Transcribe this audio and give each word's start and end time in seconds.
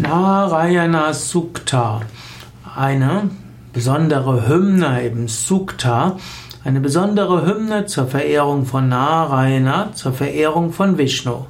Narayana 0.00 1.12
Sukta, 1.12 2.02
eine 2.76 3.30
besondere 3.72 4.46
Hymne, 4.46 5.02
eben 5.02 5.26
Sukta, 5.26 6.18
eine 6.64 6.78
besondere 6.78 7.44
Hymne 7.44 7.86
zur 7.86 8.06
Verehrung 8.06 8.64
von 8.64 8.88
Narayana, 8.88 9.92
zur 9.94 10.12
Verehrung 10.12 10.72
von 10.72 10.98
Vishnu. 10.98 11.46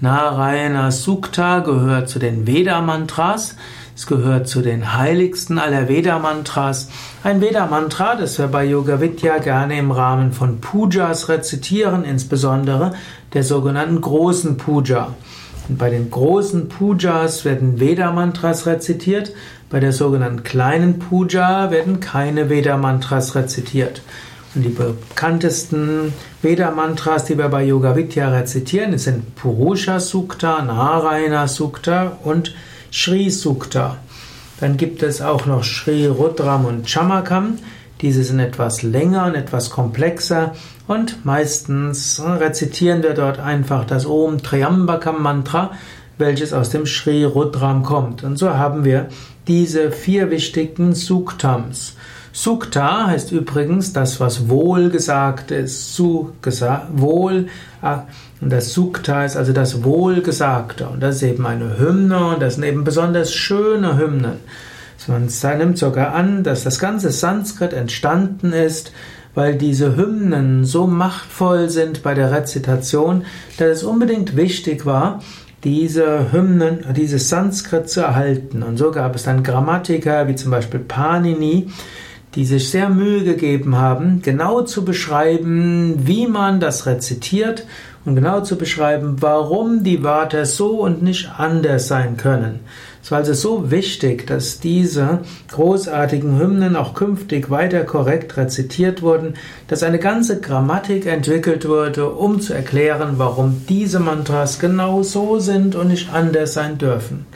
Narayana 0.00 0.92
Sukta 0.92 1.58
gehört 1.58 2.08
zu 2.08 2.20
den 2.20 2.46
Veda-Mantras. 2.46 3.56
Es 3.96 4.06
gehört 4.06 4.46
zu 4.46 4.62
den 4.62 4.96
heiligsten 4.96 5.58
aller 5.58 5.88
Veda-Mantras. 5.88 6.88
Ein 7.24 7.40
Veda-Mantra, 7.40 8.14
das 8.14 8.38
wir 8.38 8.46
bei 8.46 8.64
Yoga 8.64 9.00
Vidya 9.00 9.38
gerne 9.38 9.76
im 9.76 9.90
Rahmen 9.90 10.30
von 10.30 10.60
Pujas 10.60 11.28
rezitieren, 11.28 12.04
insbesondere 12.04 12.92
der 13.34 13.42
sogenannten 13.42 14.00
großen 14.00 14.56
Puja. 14.56 15.08
Und 15.68 15.78
bei 15.78 15.90
den 15.90 16.10
großen 16.10 16.68
Pujas 16.68 17.44
werden 17.44 17.78
Veda-Mantras 17.78 18.66
rezitiert, 18.66 19.32
bei 19.70 19.80
der 19.80 19.92
sogenannten 19.92 20.42
kleinen 20.42 20.98
Puja 20.98 21.70
werden 21.70 22.00
keine 22.00 22.50
Veda-Mantras 22.50 23.34
rezitiert. 23.34 24.02
Und 24.54 24.64
die 24.64 24.68
bekanntesten 24.68 26.12
Veda-Mantras, 26.42 27.24
die 27.24 27.38
wir 27.38 27.48
bei 27.48 27.64
Yoga 27.64 27.96
Vidya 27.96 28.28
rezitieren, 28.28 28.98
sind 28.98 29.34
Purusha 29.34 29.98
Sukta, 29.98 30.60
Narayana 30.62 31.48
Sukta 31.48 32.18
und 32.22 32.54
Sri 32.92 33.30
Sukta. 33.30 33.96
Dann 34.60 34.76
gibt 34.76 35.02
es 35.02 35.22
auch 35.22 35.46
noch 35.46 35.64
Sri 35.64 36.06
Rudram 36.06 36.66
und 36.66 36.86
Chamakam. 36.86 37.58
Diese 38.02 38.24
sind 38.24 38.40
etwas 38.40 38.82
länger 38.82 39.26
und 39.26 39.36
etwas 39.36 39.70
komplexer 39.70 40.52
und 40.88 41.24
meistens 41.24 42.20
rezitieren 42.20 43.02
wir 43.02 43.14
dort 43.14 43.38
einfach 43.38 43.84
das 43.86 44.06
Om 44.06 44.42
Triambakam 44.42 45.22
Mantra, 45.22 45.70
welches 46.18 46.52
aus 46.52 46.70
dem 46.70 46.84
Sri 46.84 47.24
Rudram 47.24 47.84
kommt. 47.84 48.24
Und 48.24 48.38
so 48.38 48.50
haben 48.50 48.84
wir 48.84 49.08
diese 49.46 49.90
vier 49.92 50.30
wichtigen 50.30 50.94
Suktams. 50.94 51.96
Sukta 52.34 53.08
heißt 53.08 53.30
übrigens 53.30 53.92
das, 53.92 54.18
was 54.18 54.48
wohl 54.48 54.88
gesagt 54.88 55.50
ist. 55.50 55.94
Su, 55.94 56.30
gesagt, 56.40 56.86
wohl. 56.94 57.48
Ah, 57.82 58.04
und 58.40 58.50
das 58.50 58.72
Sukta 58.72 59.24
ist 59.24 59.36
also 59.36 59.52
das 59.52 59.84
Wohlgesagte. 59.84 60.88
Und 60.88 61.00
das 61.02 61.16
ist 61.16 61.22
eben 61.22 61.46
eine 61.46 61.78
Hymne 61.78 62.28
und 62.28 62.42
das 62.42 62.54
sind 62.54 62.64
eben 62.64 62.84
besonders 62.84 63.34
schöne 63.34 63.98
Hymnen. 63.98 64.38
Man 65.08 65.28
nimmt 65.58 65.78
sogar 65.78 66.14
an, 66.14 66.44
dass 66.44 66.64
das 66.64 66.78
ganze 66.78 67.10
Sanskrit 67.10 67.72
entstanden 67.72 68.52
ist, 68.52 68.92
weil 69.34 69.56
diese 69.56 69.96
Hymnen 69.96 70.64
so 70.64 70.86
machtvoll 70.86 71.70
sind 71.70 72.02
bei 72.02 72.14
der 72.14 72.32
Rezitation, 72.32 73.24
dass 73.58 73.68
es 73.68 73.84
unbedingt 73.84 74.36
wichtig 74.36 74.84
war, 74.84 75.20
diese 75.64 76.32
Hymnen, 76.32 76.84
dieses 76.96 77.28
Sanskrit 77.28 77.88
zu 77.88 78.00
erhalten. 78.00 78.62
Und 78.62 78.76
so 78.76 78.90
gab 78.90 79.14
es 79.14 79.22
dann 79.22 79.42
Grammatiker 79.42 80.28
wie 80.28 80.34
zum 80.34 80.50
Beispiel 80.50 80.80
Panini, 80.80 81.70
die 82.34 82.44
sich 82.44 82.70
sehr 82.70 82.88
Mühe 82.88 83.24
gegeben 83.24 83.76
haben, 83.76 84.22
genau 84.22 84.62
zu 84.62 84.84
beschreiben, 84.84 85.94
wie 86.04 86.26
man 86.26 86.60
das 86.60 86.86
rezitiert 86.86 87.66
und 88.04 88.14
genau 88.14 88.40
zu 88.40 88.56
beschreiben, 88.56 89.16
warum 89.20 89.84
die 89.84 90.02
Wörter 90.02 90.46
so 90.46 90.80
und 90.80 91.02
nicht 91.02 91.30
anders 91.38 91.88
sein 91.88 92.16
können. 92.16 92.60
Es 93.02 93.10
war 93.10 93.18
also 93.18 93.34
so 93.34 93.70
wichtig, 93.70 94.26
dass 94.28 94.60
diese 94.60 95.20
großartigen 95.50 96.38
Hymnen 96.38 96.76
auch 96.76 96.94
künftig 96.94 97.50
weiter 97.50 97.82
korrekt 97.82 98.36
rezitiert 98.36 99.02
wurden, 99.02 99.34
dass 99.66 99.82
eine 99.82 99.98
ganze 99.98 100.40
Grammatik 100.40 101.06
entwickelt 101.06 101.66
wurde, 101.66 102.08
um 102.10 102.40
zu 102.40 102.54
erklären, 102.54 103.14
warum 103.16 103.62
diese 103.68 103.98
Mantras 103.98 104.60
genau 104.60 105.02
so 105.02 105.40
sind 105.40 105.74
und 105.74 105.88
nicht 105.88 106.12
anders 106.12 106.54
sein 106.54 106.78
dürfen. 106.78 107.26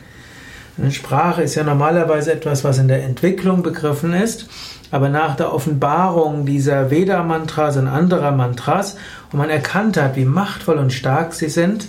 Eine 0.78 0.92
Sprache 0.92 1.42
ist 1.42 1.54
ja 1.54 1.64
normalerweise 1.64 2.32
etwas, 2.32 2.62
was 2.62 2.78
in 2.78 2.86
der 2.86 3.02
Entwicklung 3.02 3.62
begriffen 3.62 4.12
ist. 4.12 4.46
Aber 4.90 5.08
nach 5.08 5.36
der 5.36 5.52
Offenbarung 5.52 6.46
dieser 6.46 6.90
Veda-Mantras 6.90 7.76
und 7.76 7.88
anderer 7.88 8.30
Mantras, 8.30 8.96
wo 9.30 9.36
man 9.36 9.50
erkannt 9.50 9.96
hat, 9.96 10.16
wie 10.16 10.24
machtvoll 10.24 10.78
und 10.78 10.92
stark 10.92 11.34
sie 11.34 11.48
sind, 11.48 11.86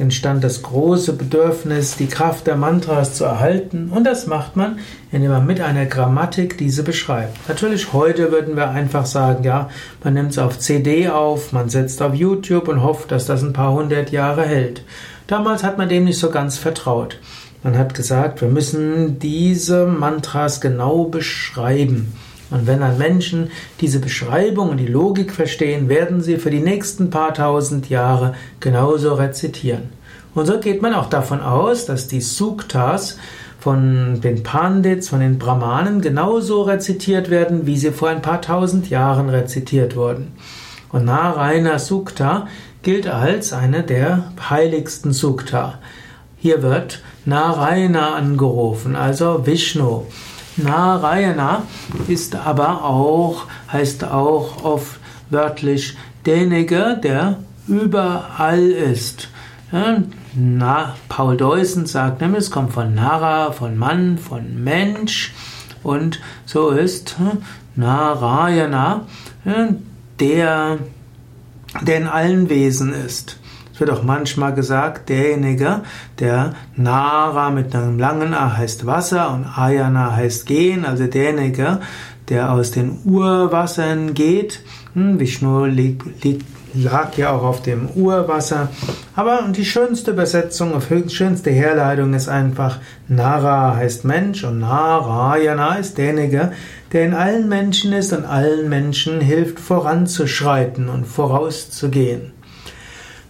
entstand 0.00 0.42
das 0.42 0.62
große 0.62 1.12
Bedürfnis, 1.12 1.96
die 1.96 2.06
Kraft 2.06 2.46
der 2.46 2.56
Mantras 2.56 3.14
zu 3.14 3.24
erhalten. 3.24 3.90
Und 3.94 4.04
das 4.04 4.26
macht 4.26 4.56
man, 4.56 4.78
indem 5.12 5.30
man 5.30 5.46
mit 5.46 5.60
einer 5.60 5.84
Grammatik 5.84 6.56
diese 6.56 6.82
beschreibt. 6.82 7.36
Natürlich 7.48 7.92
heute 7.92 8.32
würden 8.32 8.56
wir 8.56 8.70
einfach 8.70 9.04
sagen, 9.04 9.44
ja, 9.44 9.68
man 10.02 10.14
nimmt 10.14 10.30
es 10.30 10.38
auf 10.38 10.58
CD 10.58 11.10
auf, 11.10 11.52
man 11.52 11.68
setzt 11.68 12.00
auf 12.00 12.14
YouTube 12.14 12.68
und 12.68 12.82
hofft, 12.82 13.12
dass 13.12 13.26
das 13.26 13.42
ein 13.42 13.52
paar 13.52 13.72
hundert 13.72 14.10
Jahre 14.10 14.42
hält. 14.42 14.82
Damals 15.26 15.62
hat 15.62 15.76
man 15.76 15.88
dem 15.88 16.04
nicht 16.04 16.18
so 16.18 16.30
ganz 16.30 16.56
vertraut. 16.56 17.18
Man 17.62 17.76
hat 17.76 17.92
gesagt, 17.92 18.40
wir 18.40 18.48
müssen 18.48 19.18
diese 19.18 19.84
Mantras 19.84 20.62
genau 20.62 21.04
beschreiben. 21.04 22.14
Und 22.50 22.66
wenn 22.66 22.80
dann 22.80 22.98
Menschen 22.98 23.50
diese 23.80 24.00
Beschreibung 24.00 24.70
und 24.70 24.78
die 24.78 24.86
Logik 24.86 25.32
verstehen, 25.32 25.88
werden 25.88 26.20
sie 26.20 26.36
für 26.36 26.50
die 26.50 26.60
nächsten 26.60 27.10
paar 27.10 27.32
tausend 27.32 27.88
Jahre 27.88 28.34
genauso 28.58 29.14
rezitieren. 29.14 29.90
Und 30.34 30.46
so 30.46 30.58
geht 30.58 30.82
man 30.82 30.94
auch 30.94 31.08
davon 31.08 31.40
aus, 31.40 31.86
dass 31.86 32.08
die 32.08 32.20
Suktas 32.20 33.18
von 33.58 34.20
den 34.20 34.42
Pandits, 34.42 35.08
von 35.08 35.20
den 35.20 35.38
Brahmanen 35.38 36.00
genauso 36.00 36.62
rezitiert 36.62 37.30
werden, 37.30 37.66
wie 37.66 37.76
sie 37.76 37.90
vor 37.90 38.08
ein 38.08 38.22
paar 38.22 38.40
tausend 38.40 38.88
Jahren 38.90 39.28
rezitiert 39.28 39.96
wurden. 39.96 40.32
Und 40.90 41.04
Narayana 41.04 41.78
Sukta 41.78 42.48
gilt 42.82 43.06
als 43.06 43.52
eine 43.52 43.82
der 43.82 44.32
heiligsten 44.48 45.12
Sukta. 45.12 45.78
Hier 46.42 46.62
wird 46.62 47.02
Narayana 47.26 48.14
angerufen, 48.14 48.96
also 48.96 49.46
Vishnu. 49.46 50.06
Narayana 50.56 51.64
ist 52.08 52.34
aber 52.34 52.82
auch, 52.82 53.44
heißt 53.70 54.04
auch 54.04 54.64
oft 54.64 54.98
wörtlich 55.28 55.98
derjenige, 56.24 56.98
der 57.02 57.36
überall 57.68 58.70
ist. 58.70 59.28
Ja, 59.70 60.02
na, 60.34 60.94
Paul 61.10 61.36
Deussen 61.36 61.84
sagt 61.84 62.22
nämlich, 62.22 62.44
es 62.44 62.50
kommt 62.50 62.72
von 62.72 62.94
Nara, 62.94 63.52
von 63.52 63.76
Mann, 63.76 64.16
von 64.16 64.64
Mensch 64.64 65.34
und 65.82 66.20
so 66.46 66.70
ist 66.70 67.18
hm, 67.18 67.42
Narayana 67.76 69.06
der, 70.18 70.78
der 71.82 71.96
in 71.98 72.06
allen 72.06 72.48
Wesen 72.48 72.94
ist 72.94 73.39
wird 73.80 73.90
auch 73.90 74.02
manchmal 74.02 74.54
gesagt, 74.54 75.08
derjenige, 75.08 75.80
der 76.18 76.54
Nara 76.76 77.50
mit 77.50 77.74
einem 77.74 77.98
langen 77.98 78.34
A 78.34 78.56
heißt 78.56 78.86
Wasser 78.86 79.32
und 79.32 79.46
Ayana 79.46 80.14
heißt 80.14 80.46
gehen, 80.46 80.84
also 80.84 81.06
derjenige, 81.06 81.80
der 82.28 82.52
aus 82.52 82.70
den 82.70 82.98
Urwassern 83.04 84.14
geht. 84.14 84.60
Hm, 84.94 85.18
Vishnu 85.18 85.64
liegt, 85.64 86.04
lag 86.74 87.16
ja 87.16 87.32
auch 87.32 87.42
auf 87.42 87.62
dem 87.62 87.88
Urwasser. 87.90 88.68
Aber 89.16 89.48
die 89.50 89.64
schönste 89.64 90.12
Übersetzung, 90.12 90.72
die 90.88 91.08
schönste 91.10 91.50
Herleitung 91.50 92.14
ist 92.14 92.28
einfach 92.28 92.78
Nara 93.08 93.74
heißt 93.76 94.04
Mensch 94.04 94.44
und 94.44 94.60
Narayana 94.60 95.74
ist 95.74 95.98
derjenige, 95.98 96.52
der 96.92 97.04
in 97.04 97.14
allen 97.14 97.48
Menschen 97.48 97.92
ist 97.92 98.12
und 98.12 98.24
allen 98.24 98.68
Menschen 98.68 99.20
hilft 99.20 99.58
voranzuschreiten 99.58 100.88
und 100.88 101.06
vorauszugehen. 101.06 102.32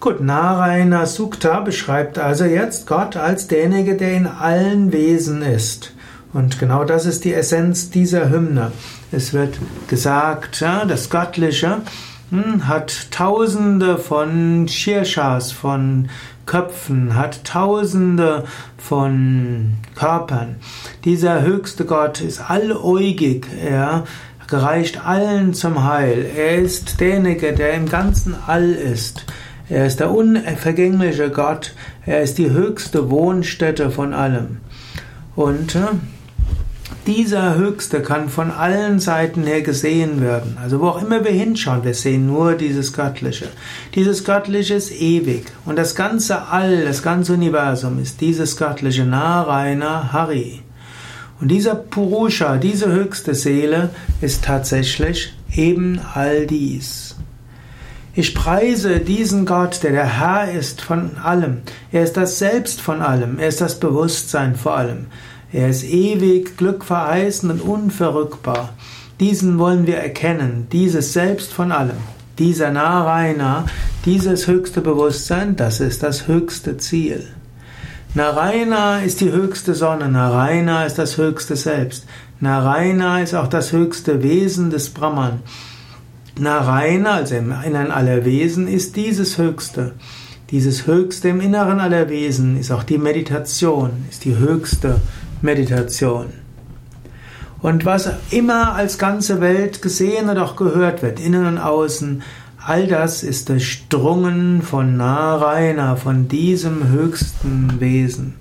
Gut, 0.01 0.23
Narayana 0.23 1.05
Sukta 1.05 1.61
beschreibt 1.61 2.19
also 2.19 2.47
jetzt 2.47 2.87
Gott 2.87 3.19
als 3.19 3.49
derjenige, 3.49 3.97
der 3.97 4.15
in 4.15 4.27
allen 4.27 4.95
Wesen 4.95 5.43
ist. 5.43 5.93
Und 6.33 6.59
genau 6.59 6.85
das 6.85 7.05
ist 7.05 7.25
die 7.25 7.35
Essenz 7.35 7.91
dieser 7.91 8.31
Hymne. 8.31 8.73
Es 9.13 9.35
wird 9.35 9.59
gesagt, 9.89 10.63
das 10.63 11.11
Göttliche 11.11 11.83
hm, 12.31 12.67
hat 12.67 13.11
tausende 13.11 13.99
von 13.99 14.69
Shirshas, 14.69 15.53
von 15.53 16.09
Köpfen, 16.47 17.15
hat 17.15 17.45
tausende 17.45 18.45
von 18.79 19.75
Körpern. 19.97 20.57
Dieser 21.05 21.43
höchste 21.43 21.85
Gott 21.85 22.23
ist 22.23 22.49
alläugig, 22.49 23.47
er 23.63 24.05
gereicht 24.49 25.05
allen 25.05 25.53
zum 25.53 25.85
Heil. 25.85 26.25
Er 26.35 26.57
ist 26.57 27.01
derjenige, 27.01 27.53
der 27.53 27.75
im 27.75 27.87
ganzen 27.87 28.35
All 28.47 28.73
ist. 28.73 29.27
Er 29.71 29.87
ist 29.87 30.01
der 30.01 30.11
unvergängliche 30.11 31.31
Gott. 31.31 31.75
Er 32.05 32.23
ist 32.23 32.39
die 32.39 32.51
höchste 32.51 33.09
Wohnstätte 33.09 33.91
von 33.91 34.13
allem. 34.13 34.59
Und 35.37 35.77
äh, 35.77 35.87
dieser 37.07 37.55
Höchste 37.55 38.03
kann 38.03 38.29
von 38.29 38.51
allen 38.51 38.99
Seiten 38.99 39.45
her 39.45 39.63
gesehen 39.63 40.21
werden. 40.21 40.59
Also 40.61 40.81
wo 40.81 40.89
auch 40.89 41.03
immer 41.03 41.25
wir 41.25 41.31
hinschauen, 41.31 41.85
wir 41.85 41.95
sehen 41.95 42.27
nur 42.27 42.55
dieses 42.55 42.93
Göttliche. 42.93 43.49
Dieses 43.95 44.25
Göttliche 44.25 44.75
ist 44.75 44.91
ewig. 44.91 45.47
Und 45.65 45.77
das 45.77 45.95
ganze 45.95 46.49
All, 46.49 46.85
das 46.85 47.03
ganze 47.03 47.35
Universum 47.35 48.03
ist 48.03 48.21
dieses 48.21 48.57
Göttliche 48.57 49.05
Narayana 49.05 50.13
Hari. 50.13 50.63
Und 51.41 51.49
dieser 51.49 51.77
Purusha, 51.77 52.57
diese 52.57 52.91
höchste 52.91 53.37
Seele, 53.37 53.91
ist 54.21 54.45
tatsächlich 54.45 55.33
eben 55.55 56.01
all 56.13 56.47
dies. 56.47 57.17
Ich 58.13 58.35
preise 58.35 58.99
diesen 58.99 59.47
Gott, 59.47 59.85
der 59.85 59.93
der 59.93 60.19
Herr 60.19 60.51
ist 60.51 60.81
von 60.81 61.17
allem. 61.19 61.59
Er 61.93 62.03
ist 62.03 62.17
das 62.17 62.41
Selbst 62.41 62.81
von 62.81 63.03
allem. 63.03 63.39
Er 63.39 63.47
ist 63.47 63.61
das 63.61 63.79
Bewusstsein 63.79 64.57
vor 64.57 64.77
allem. 64.77 65.07
Er 65.53 65.69
ist 65.69 65.85
ewig, 65.85 66.57
glückverheißend 66.57 67.53
und 67.53 67.61
unverrückbar. 67.61 68.71
Diesen 69.21 69.61
wollen 69.61 69.87
wir 69.87 69.99
erkennen, 69.99 70.67
dieses 70.73 71.13
Selbst 71.13 71.53
von 71.53 71.71
allem. 71.71 71.99
Dieser 72.39 72.71
Narayana, 72.73 73.67
dieses 74.05 74.49
höchste 74.49 74.81
Bewusstsein, 74.81 75.55
das 75.55 75.79
ist 75.79 76.03
das 76.03 76.27
höchste 76.27 76.79
Ziel. 76.79 77.29
Narayana 78.15 79.03
ist 79.03 79.21
die 79.21 79.31
höchste 79.31 79.75
Sonne, 79.77 80.09
Narayana 80.09 80.85
ist 80.85 80.99
das 80.99 81.17
höchste 81.17 81.55
Selbst. 81.55 82.07
Narayana 82.41 83.23
ist 83.23 83.35
auch 83.35 83.47
das 83.47 83.71
höchste 83.71 84.25
Wesen 84.25 84.71
des 84.71 84.91
Brahman. 84.91 85.43
Narayana, 86.41 87.13
also 87.13 87.35
im 87.35 87.55
Innern 87.65 87.91
aller 87.91 88.25
Wesen, 88.25 88.67
ist 88.67 88.97
dieses 88.97 89.39
Höchste. 89.39 89.93
Dieses 90.51 90.87
Höchste 90.87 91.29
im 91.29 91.41
Inneren 91.41 91.79
aller 91.79 92.09
Wesen 92.09 92.59
ist 92.59 92.73
auch 92.73 92.83
die 92.83 92.99
Meditation, 92.99 94.07
ist 94.11 94.25
die 94.25 94.37
höchste 94.37 95.01
Meditation. 95.43 96.27
Und 97.63 97.85
was 97.85 98.11
immer 98.31 98.75
als 98.75 98.99
ganze 98.99 99.41
Welt 99.41 99.83
gesehen 99.83 100.29
und 100.29 100.39
auch 100.39 100.57
gehört 100.57 101.03
wird, 101.03 101.21
innen 101.21 101.47
und 101.47 101.59
außen, 101.59 102.23
all 102.59 102.87
das 102.87 103.23
ist 103.23 103.49
durchdrungen 103.49 104.63
von 104.63 104.97
Narayana, 104.97 105.97
von 105.97 106.27
diesem 106.27 106.89
höchsten 106.89 107.81
Wesen. 107.81 108.40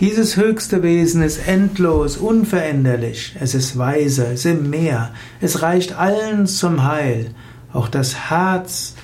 Dieses 0.00 0.38
höchste 0.38 0.82
Wesen 0.82 1.22
ist 1.22 1.46
endlos, 1.46 2.16
unveränderlich, 2.16 3.36
es 3.38 3.54
ist 3.54 3.76
weise, 3.76 4.28
es 4.28 4.46
ist 4.46 4.46
im 4.46 4.70
Meer, 4.70 5.10
es 5.42 5.60
reicht 5.60 5.92
allen 5.92 6.46
zum 6.46 6.84
Heil. 6.84 7.34
Auch 7.74 7.86
das 7.86 8.30
Herz 8.30 8.94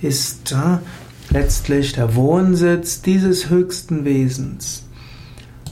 ist 0.00 0.52
äh, 0.52 0.78
letztlich 1.28 1.92
der 1.92 2.14
Wohnsitz 2.14 3.02
dieses 3.02 3.50
höchsten 3.50 4.06
Wesens. 4.06 4.84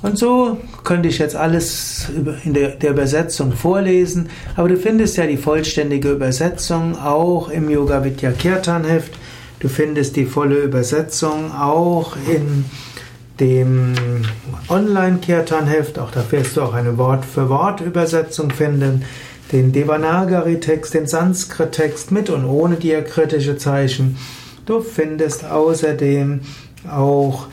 Und 0.02 0.18
so 0.18 0.58
könnte 0.84 1.08
ich 1.08 1.16
jetzt 1.16 1.34
alles 1.34 2.10
in 2.44 2.52
der, 2.52 2.72
der, 2.72 2.90
Übersetzung 2.90 3.52
vorlesen, 3.52 4.28
aber 4.54 4.68
du 4.68 4.76
findest 4.76 5.16
ja 5.16 5.26
die 5.26 5.38
vollständige 5.38 6.10
Übersetzung 6.10 6.98
auch 6.98 7.48
im 7.48 7.70
Yoga 7.70 8.04
Vidya 8.04 8.32
Kirtan 8.32 8.84
Heft. 8.84 9.12
Du 9.60 9.68
findest 9.70 10.16
die 10.16 10.26
volle 10.26 10.56
Übersetzung 10.56 11.52
auch 11.52 12.16
in 12.28 12.66
dem 13.40 13.94
Online 14.68 15.18
Kirtan 15.18 15.66
Heft. 15.66 15.98
Auch 15.98 16.10
da 16.10 16.24
wirst 16.30 16.56
du 16.56 16.62
auch 16.62 16.74
eine 16.74 16.98
Wort 16.98 17.24
für 17.24 17.48
Wort 17.48 17.80
Übersetzung 17.80 18.50
finden. 18.50 19.04
Den 19.52 19.72
Devanagari 19.72 20.60
Text, 20.60 20.94
den 20.94 21.06
Sanskrit 21.06 21.72
Text 21.72 22.10
mit 22.10 22.30
und 22.30 22.44
ohne 22.44 22.76
diakritische 22.76 23.56
Zeichen. 23.56 24.16
Du 24.66 24.80
findest 24.80 25.44
außerdem 25.44 26.40
auch 26.90 27.46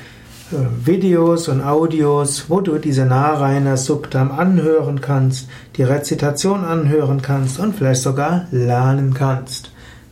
äh, 0.52 0.56
Videos 0.86 1.50
und 1.50 1.62
Audios, 1.62 2.46
wo 2.48 2.62
du 2.62 2.78
diese 2.78 3.06
Narayana 3.06 3.76
Suktam 3.76 4.32
anhören 4.32 5.02
kannst, 5.02 5.50
die 5.76 5.84
Rezitation 5.84 6.64
anhören 6.64 7.22
kannst 7.22 7.60
und 7.60 7.76
vielleicht 7.76 8.02
sogar 8.02 8.48
lernen 8.52 9.14
kannst. 9.14 9.72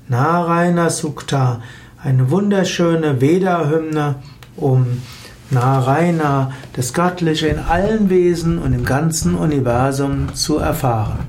Narayana 0.10 0.90
Sukta, 0.90 1.62
eine 2.04 2.30
wunderschöne 2.32 3.22
Veda-Hymne, 3.22 4.16
um 4.58 5.02
Narayana, 5.52 6.52
das 6.74 6.94
Göttliche 6.94 7.48
in 7.48 7.60
allen 7.60 8.10
Wesen 8.10 8.60
und 8.60 8.74
im 8.74 8.86
ganzen 8.86 9.36
Universum 9.36 10.34
zu 10.36 10.58
erfahren. 10.58 11.28